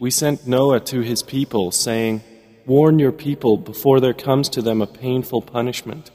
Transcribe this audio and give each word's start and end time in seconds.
we 0.00 0.10
sent 0.10 0.46
Noah 0.46 0.80
to 0.80 1.00
his 1.00 1.22
people, 1.22 1.70
saying, 1.70 2.22
Warn 2.66 2.98
your 2.98 3.12
people 3.12 3.56
before 3.56 4.00
there 4.00 4.14
comes 4.14 4.48
to 4.50 4.62
them 4.62 4.82
a 4.82 4.86
painful 4.86 5.42
punishment. 5.42 6.10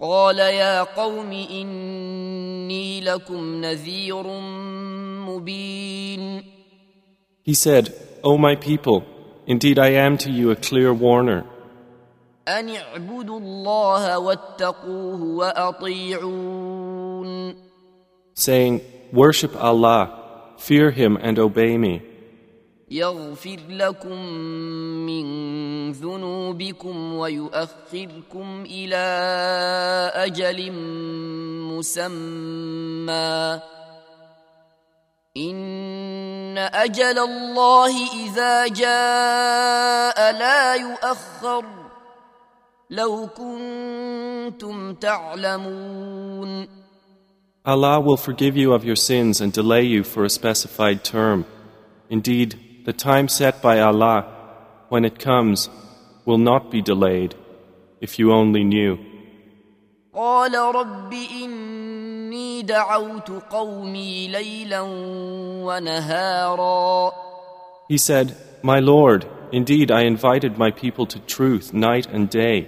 قال 0.00 0.38
يا 0.38 0.82
قوم 0.82 1.32
إني 1.32 3.00
لكم 3.00 3.60
نذير 3.60 4.22
مبين 5.26 6.42
He 7.42 7.54
said, 7.54 7.94
O 8.22 8.38
my 8.38 8.56
people, 8.56 9.04
indeed 9.46 9.78
I 9.78 9.90
am 9.90 10.18
to 10.18 10.30
you 10.30 10.50
a 10.50 10.56
clear 10.56 10.92
warner. 10.92 11.44
أن 12.48 12.68
اعبدوا 12.68 13.38
الله 13.40 14.18
واتقوه 14.18 15.22
وأطيعون 16.24 16.94
saying, 18.34 18.80
Worship 19.12 19.54
Allah, 19.56 20.54
fear 20.58 20.90
Him 20.90 21.16
and 21.20 21.38
obey 21.38 21.78
me. 21.78 22.02
يغفر 22.91 23.59
لكم 23.69 24.25
من 25.05 25.91
ذنوبكم 25.91 27.13
ويؤخركم 27.13 28.63
إلى 28.65 29.05
أجل 30.15 30.71
مسمى. 31.61 33.59
إن 35.37 36.57
أجل 36.57 37.19
الله 37.19 37.93
إذا 38.25 38.67
جاء 38.67 40.31
لا 40.39 40.75
يؤخر. 40.75 41.65
لو 42.89 43.27
كنتم 43.27 44.93
تعلمون. 44.93 46.67
Allah 47.65 47.99
will 47.99 48.17
forgive 48.17 48.57
you 48.57 48.73
of 48.73 48.83
your 48.83 48.95
sins 48.95 49.41
and 49.41 49.53
delay 49.53 49.83
you 49.83 50.03
for 50.03 50.23
a 50.25 50.29
specified 50.29 51.03
term. 51.03 51.45
Indeed, 52.09 52.68
the 52.88 52.92
time 52.92 53.28
set 53.28 53.62
by 53.62 53.80
Allah, 53.80 54.26
when 54.88 55.04
it 55.04 55.18
comes, 55.18 55.70
will 56.24 56.38
not 56.38 56.70
be 56.70 56.82
delayed, 56.82 57.34
if 58.00 58.18
you 58.18 58.32
only 58.32 58.64
knew. 58.64 58.98
قال 60.14 60.54
رب 60.54 61.12
إني 61.12 62.62
دعوت 62.62 63.30
قومي 63.50 64.28
ليلا 64.28 64.80
ونهارا 65.64 67.12
He 67.88 67.98
said, 67.98 68.36
My 68.62 68.78
Lord, 68.80 69.26
indeed 69.52 69.90
I 69.90 70.02
invited 70.02 70.56
my 70.56 70.70
people 70.70 71.06
to 71.06 71.18
truth 71.18 71.72
night 71.72 72.06
and 72.06 72.30
day, 72.30 72.66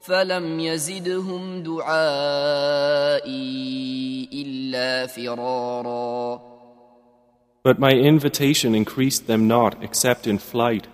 فلم 0.00 0.60
يزدهم 0.60 1.62
دعائي 1.62 3.28
إلا 4.32 5.06
فرارا 5.06 6.40
but 7.64 7.78
my 7.78 7.92
invitation 7.92 8.74
increased 8.74 9.26
them 9.26 9.46
not 9.46 9.82
except 9.82 10.26
in 10.26 10.38
flight. 10.38 10.86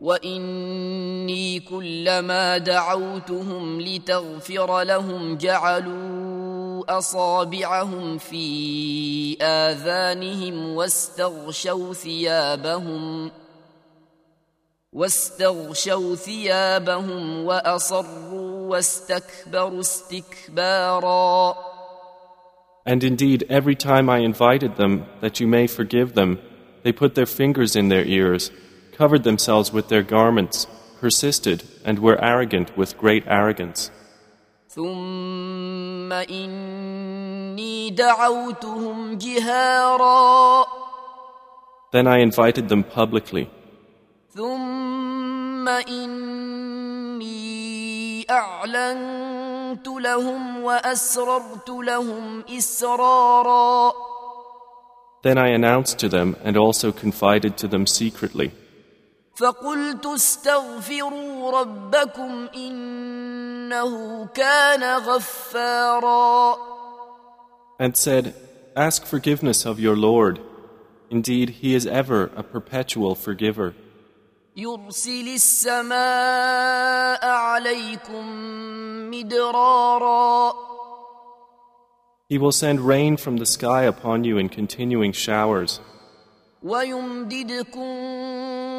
وإني 0.00 1.60
كلما 1.60 2.58
دعوتهم 2.58 3.80
لتغفر 3.80 4.82
لهم 4.82 5.36
جعلوا 5.36 6.98
أصابعهم 6.98 8.18
في 8.18 9.36
آذانهم 9.42 10.74
واستغشوا 10.74 11.94
ثيابهم 11.94 13.30
واستغشوا 14.92 16.14
ثيابهم 16.14 17.44
وأصروا 17.44 18.70
واستكبروا 18.70 19.80
استكبارا 19.80 21.56
And 22.86 23.02
indeed, 23.02 23.46
every 23.48 23.74
time 23.74 24.10
I 24.10 24.18
invited 24.18 24.76
them 24.76 25.06
that 25.20 25.40
you 25.40 25.46
may 25.46 25.66
forgive 25.66 26.14
them, 26.14 26.38
they 26.82 26.92
put 26.92 27.14
their 27.14 27.26
fingers 27.26 27.74
in 27.74 27.88
their 27.88 28.04
ears, 28.04 28.50
covered 28.92 29.24
themselves 29.24 29.72
with 29.72 29.88
their 29.88 30.02
garments, 30.02 30.66
persisted, 31.00 31.64
and 31.84 31.98
were 31.98 32.22
arrogant 32.22 32.76
with 32.76 32.98
great 32.98 33.24
arrogance. 33.26 33.90
ثم 34.68 36.12
إني 36.12 37.90
دعوتهم 37.90 39.18
جهارا 39.18 40.64
Then 41.92 42.06
I 42.08 42.18
invited 42.18 42.68
them 42.68 42.82
publicly. 42.82 43.48
ثم 44.34 45.68
إني 45.68 47.24
أعلنت 48.30 49.47
لهم 49.86 50.62
وأسررت 50.62 51.70
لهم 51.70 52.44
إسرارا 52.58 53.92
Then 55.22 55.38
I 55.38 55.48
announced 55.48 55.98
to 56.00 56.08
them 56.08 56.36
and 56.44 56.56
also 56.56 56.92
confided 56.92 57.56
to 57.58 57.68
them 57.68 57.86
secretly. 57.86 58.52
فقلت 59.36 60.06
استغفروا 60.06 61.50
ربكم 61.50 62.48
إنه 62.56 64.26
كان 64.26 64.98
غفارا 64.98 66.56
And 67.80 67.96
said, 67.96 68.34
Ask 68.76 69.04
forgiveness 69.06 69.66
of 69.66 69.80
your 69.80 69.96
Lord. 69.96 70.40
Indeed, 71.10 71.50
He 71.62 71.74
is 71.74 71.86
ever 71.86 72.30
a 72.36 72.42
perpetual 72.42 73.14
forgiver. 73.14 73.74
يرسل 74.58 75.28
السماء 75.34 77.26
عليكم 77.26 78.24
مدرارا 79.10 80.52
He 82.30 82.38
will 82.38 82.52
send 82.52 82.80
rain 82.80 83.16
from 83.16 83.36
the 83.36 83.46
sky 83.46 83.82
upon 83.82 84.24
you 84.24 84.38
in 84.38 84.48
continuing 84.48 85.12
showers. 85.12 85.80
ويمددكم 86.62 87.90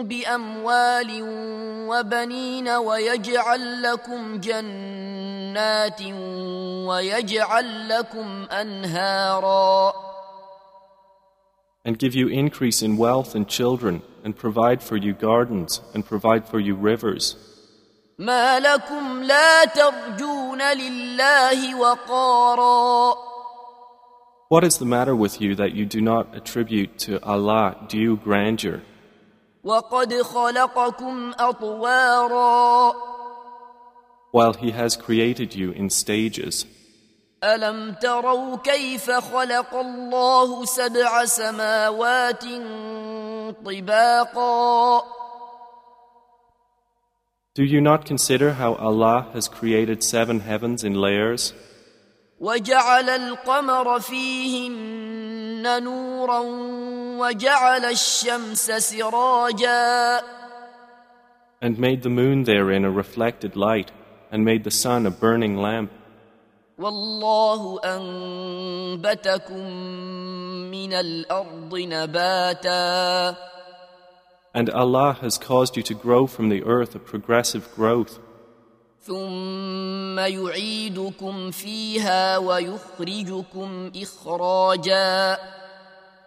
بأموال 0.04 1.22
وبنين 1.90 2.70
ويجعل 2.70 3.82
لكم 3.82 4.40
جنات 4.40 6.02
ويجعل 6.88 7.90
لكم 7.90 8.46
أنهارا 8.52 9.94
and 11.86 12.00
give 12.00 12.16
you 12.16 12.28
increase 12.28 12.82
in 12.82 12.98
wealth 12.98 13.36
and 13.36 13.48
children, 13.48 14.02
and 14.24 14.36
provide 14.36 14.82
for 14.82 14.98
you 14.98 15.14
gardens, 15.14 15.82
and 15.94 16.06
provide 16.06 16.48
for 16.48 16.60
you 16.60 16.76
rivers. 16.76 17.36
ما 18.20 18.60
لكم 18.60 19.24
لا 19.24 19.66
ترجون 19.66 20.62
لله 20.62 21.76
وقارا 21.76 23.16
What 24.48 24.64
is 24.64 24.78
the 24.78 24.86
matter 24.86 25.16
with 25.16 25.42
you 25.42 25.56
that 25.56 25.74
you 25.74 25.86
do 25.86 26.02
not 26.02 26.36
attribute 26.36 27.00
to 27.00 27.20
Allah 27.24 27.76
due 27.90 28.16
grandeur, 28.18 28.82
وقد 29.64 30.22
خلقكم 30.22 31.32
أطوارا 31.40 32.94
while 34.32 34.54
He 34.54 34.72
has 34.72 34.96
created 34.96 35.56
you 35.56 35.72
in 35.72 35.90
stages? 35.90 36.66
ألم 37.44 37.94
تروا 38.02 38.58
كيف 38.58 39.12
خلق 39.12 39.76
الله 39.76 40.66
سبع 40.66 41.26
سماوات 41.26 42.44
طباقا 43.66 45.02
Do 47.56 47.64
you 47.64 47.80
not 47.80 48.06
consider 48.06 48.54
how 48.54 48.74
Allah 48.76 49.28
has 49.34 49.48
created 49.48 50.04
seven 50.04 50.42
heavens 50.42 50.84
in 50.84 50.94
layers, 50.94 51.54
وجعل 52.40 53.10
القمر 53.10 54.00
فيهن 54.00 55.84
نورا 55.84 56.40
وجعل 57.20 57.86
الشمس 57.86 58.72
سراجا 58.72 60.22
and 61.62 61.80
made 61.80 62.04
the 62.04 62.10
moon 62.10 62.44
therein 62.44 62.84
a 62.86 62.92
reflected 62.92 63.56
light, 63.56 63.92
and 64.32 64.44
made 64.44 64.64
the 64.64 64.72
sun 64.72 65.06
a 65.06 65.12
burning 65.12 65.56
lamp? 65.56 65.92
والله 66.78 67.80
أنبتكم 67.84 69.60
من 69.64 69.64
الأرض 69.64 69.64
نباتا 69.66 70.29
and 74.53 74.69
Allah 74.71 75.13
has 75.21 75.39
caused 75.39 75.77
you 75.77 75.83
to 75.85 75.95
grow 75.95 76.27
from 76.27 76.49
the 76.49 76.63
earth 76.65 76.95
a 76.95 76.99
progressive 76.99 77.73
growth. 77.75 78.19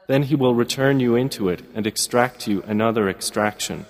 Then 0.08 0.24
he 0.24 0.36
will 0.36 0.56
return 0.56 1.00
you 1.00 1.16
into 1.16 1.50
it 1.50 1.62
and 1.76 1.88
extract 1.88 2.48
you 2.48 2.62
another 2.68 3.10
extraction. 3.10 3.86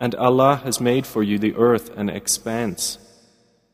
And 0.00 0.14
Allah 0.14 0.60
has 0.64 0.80
made 0.80 1.06
for 1.06 1.22
you 1.22 1.38
the 1.38 1.54
earth 1.56 1.90
an 1.96 2.08
expanse. 2.08 2.98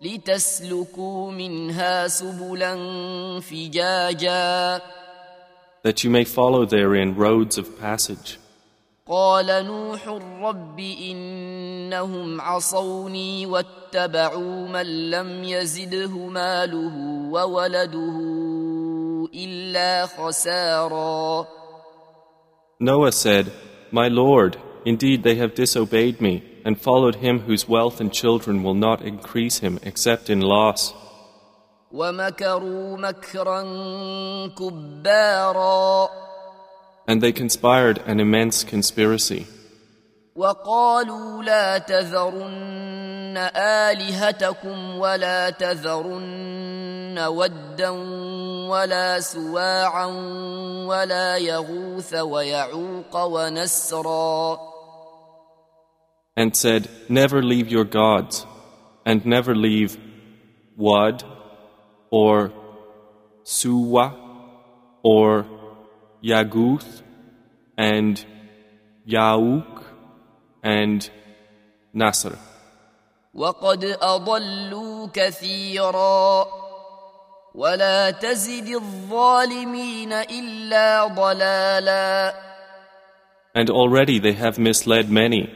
لتسلكوا 0.05 1.31
منها 1.31 2.09
سبلا 2.09 2.75
فجاجا 3.41 4.81
that 5.87 6.03
you 6.05 6.11
may 6.11 6.25
follow 6.25 6.65
therein 6.65 7.15
roads 7.15 7.59
of 7.59 7.67
passage. 7.81 8.39
قال 9.09 9.47
نوح 9.67 10.09
رب 10.43 10.81
إنهم 10.81 12.41
عصوني 12.41 13.47
واتبعوا 13.47 14.69
من 14.69 15.11
لم 15.11 15.45
يزده 15.45 16.09
ماله 16.09 16.97
وولده 17.31 18.19
إلا 19.35 20.07
خسارا 20.07 21.47
Noah 22.81 23.13
said, 23.13 23.53
My 23.93 24.09
Lord, 24.09 24.57
indeed 24.85 25.23
they 25.23 25.37
have 25.37 25.55
disobeyed 25.55 26.21
me 26.21 26.43
and 26.66 26.80
followed 26.80 27.16
him 27.16 27.40
whose 27.40 27.68
wealth 27.68 28.00
and 28.02 28.12
children 28.12 28.64
will 28.64 28.74
not 28.74 29.02
increase 29.02 29.60
him 29.60 29.80
except 29.84 30.30
in 30.30 30.42
loss. 30.42 30.94
ومكروا 31.92 32.98
مكرا 32.98 33.62
كبارا 34.58 36.10
And 37.08 37.22
they 37.22 37.32
conspired 37.32 37.98
an 38.06 38.20
immense 38.20 38.64
conspiracy. 38.64 39.48
وقالوا 40.36 41.44
لا 41.44 41.78
تذرن 41.78 43.38
آلهتكم 43.56 44.98
ولا 44.98 45.50
تذرن 45.50 47.20
ودا 47.20 47.90
ولا 48.70 49.20
سواعا 49.20 50.06
ولا 50.86 51.38
يغوث 51.38 52.14
ويعوق 52.14 53.16
ونسرا 53.16 54.60
and 56.36 56.56
said, 56.56 56.90
Never 57.10 57.42
leave 57.42 57.70
your 57.70 57.86
gods, 57.86 58.46
and 59.06 59.26
never 59.26 59.56
leave 59.56 59.98
Wad, 60.78 61.24
or 62.12 62.52
Suwa, 63.44 64.14
or 65.04 65.46
Yaguth, 66.24 67.02
and 67.78 68.24
Yauk, 69.08 69.84
and 70.64 71.10
Nasr. 71.94 72.38
وقد 73.34 73.86
أضلوا 74.02 75.08
كثيرا 75.14 76.46
ولا 77.56 78.12
تزد 78.12 78.68
الظالمين 78.68 80.14
إلا 80.14 81.08
ضلالا 81.08 82.34
And 83.56 83.70
already 83.70 84.20
they 84.20 84.34
have 84.34 84.60
misled 84.60 85.10
many. 85.10 85.50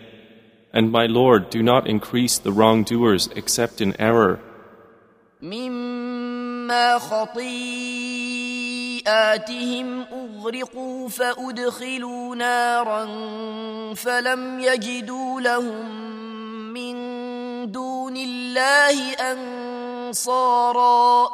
And 0.74 0.92
my 0.92 1.06
Lord, 1.06 1.50
do 1.50 1.62
not 1.62 1.88
increase 1.88 2.38
the 2.40 2.52
wrongdoers 2.52 3.30
except 3.36 3.82
in 3.82 3.96
error. 4.00 4.40
مما 5.42 6.98
خطيئاتهم 7.00 8.26
أغرقوا 10.02 11.10
فأدخلوا 11.10 12.36
نارا 12.36 13.06
فلم 13.94 14.60
يجدوا 14.60 15.42
لهم 15.42 15.90
من 16.74 16.96
دون 17.72 18.18
الله 18.18 19.14
أنصارا 20.10 21.30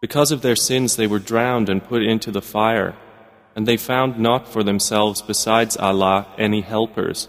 Because 0.00 0.30
of 0.30 0.42
their 0.42 0.54
sins, 0.54 0.94
they 0.94 1.08
were 1.08 1.18
drowned 1.18 1.68
and 1.68 1.82
put 1.82 2.04
into 2.04 2.30
the 2.30 2.40
fire, 2.40 2.94
and 3.56 3.66
they 3.66 3.76
found 3.76 4.16
not 4.16 4.46
for 4.46 4.62
themselves 4.62 5.22
besides 5.22 5.76
Allah 5.76 6.28
any 6.38 6.60
helpers. 6.60 7.26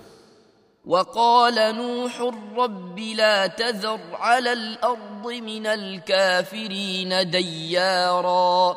وقال 0.87 1.77
نوح 1.77 2.21
رب 2.57 2.99
لا 2.99 3.47
تذر 3.47 4.01
على 4.13 4.53
الأرض 4.53 5.27
من 5.27 5.67
الكافرين 5.67 7.31
ديارا 7.31 8.77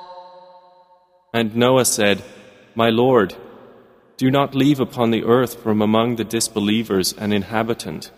And 1.33 1.55
Noah 1.55 1.85
said, 1.85 2.23
My 2.73 2.89
Lord, 2.89 3.35
do 4.17 4.31
not 4.31 4.55
leave 4.55 4.79
upon 4.79 5.11
the 5.11 5.23
earth 5.25 5.61
from 5.61 5.81
among 5.81 6.15
the 6.15 6.23
disbelievers 6.23 7.13
an 7.13 7.33
inhabitant. 7.33 8.11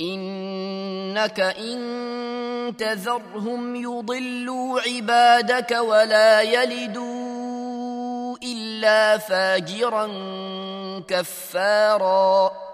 إنك 0.00 1.40
إن 1.40 2.76
تذرهم 2.78 3.76
يضلوا 3.76 4.80
عبادك 4.80 5.70
ولا 5.70 6.42
يلدوا 6.42 8.36
إلا 8.42 9.18
فاجرا 9.18 10.06
كفارا 11.08 12.67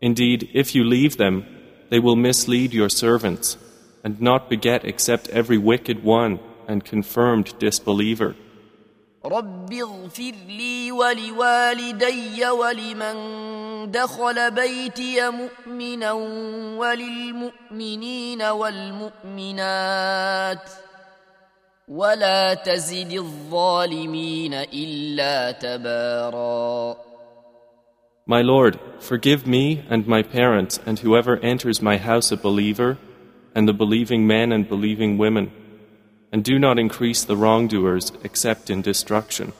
Indeed, 0.00 0.50
if 0.52 0.74
you 0.74 0.84
leave 0.84 1.16
them, 1.16 1.44
they 1.90 1.98
will 1.98 2.16
mislead 2.16 2.72
your 2.74 2.88
servants, 2.88 3.56
and 4.04 4.20
not 4.20 4.50
beget 4.50 4.84
except 4.84 5.28
every 5.30 5.58
wicked 5.58 6.04
one 6.04 6.38
and 6.68 6.84
confirmed 6.84 7.58
disbeliever. 7.58 8.34
رب 9.24 9.72
اغفر 9.72 10.32
لي 10.48 10.92
ولوالدي 10.92 12.48
ولمن 12.48 13.16
دخل 13.90 14.50
بيتي 14.50 15.30
مؤمنا 15.30 16.12
وللمؤمنين 16.78 18.42
والمؤمنات 18.42 19.90
ولا 21.88 22.54
تزد 22.54 23.12
الظالمين 23.12 24.54
إلا 24.54 25.50
تبارا 25.50 26.96
my 28.25 28.41
Lord, 28.41 28.79
forgive 28.99 29.47
me 29.47 29.83
and 29.89 30.05
my 30.05 30.21
parents 30.21 30.79
and 30.85 30.99
whoever 30.99 31.37
enters 31.37 31.81
my 31.81 31.97
house 31.97 32.31
a 32.31 32.37
believer, 32.37 32.97
and 33.55 33.67
the 33.67 33.73
believing 33.73 34.27
men 34.27 34.51
and 34.51 34.69
believing 34.69 35.17
women, 35.17 35.51
and 36.31 36.43
do 36.43 36.59
not 36.59 36.79
increase 36.79 37.23
the 37.23 37.35
wrongdoers 37.35 38.11
except 38.23 38.69
in 38.69 38.81
destruction. 38.81 39.53